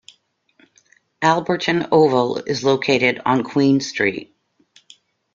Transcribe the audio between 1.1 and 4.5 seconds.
Alberton Oval is located on Queen Street.